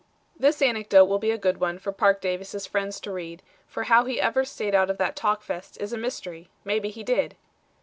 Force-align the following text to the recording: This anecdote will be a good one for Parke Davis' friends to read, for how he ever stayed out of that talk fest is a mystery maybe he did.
This 0.35 0.63
anecdote 0.63 1.05
will 1.05 1.19
be 1.19 1.29
a 1.29 1.37
good 1.37 1.59
one 1.59 1.77
for 1.77 1.91
Parke 1.91 2.21
Davis' 2.21 2.65
friends 2.65 2.99
to 3.01 3.11
read, 3.11 3.43
for 3.67 3.83
how 3.83 4.05
he 4.05 4.19
ever 4.19 4.43
stayed 4.43 4.73
out 4.73 4.89
of 4.89 4.97
that 4.97 5.15
talk 5.15 5.43
fest 5.43 5.77
is 5.79 5.93
a 5.93 5.95
mystery 5.99 6.49
maybe 6.65 6.89
he 6.89 7.03
did. 7.03 7.35